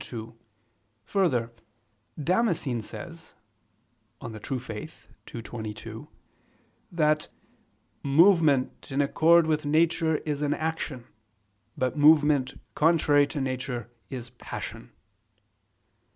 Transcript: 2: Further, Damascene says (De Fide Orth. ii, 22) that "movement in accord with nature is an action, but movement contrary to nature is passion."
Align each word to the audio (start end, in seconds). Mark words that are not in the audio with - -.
2: 0.03 0.33
Further, 1.03 1.51
Damascene 2.19 2.81
says 2.81 3.35
(De 4.19 4.39
Fide 4.59 4.81
Orth. 4.89 5.07
ii, 5.35 5.41
22) 5.43 6.07
that 6.91 7.27
"movement 8.01 8.91
in 8.91 8.99
accord 8.99 9.45
with 9.45 9.63
nature 9.63 10.15
is 10.25 10.41
an 10.41 10.55
action, 10.55 11.05
but 11.77 11.95
movement 11.95 12.59
contrary 12.73 13.27
to 13.27 13.39
nature 13.39 13.91
is 14.09 14.31
passion." 14.31 14.91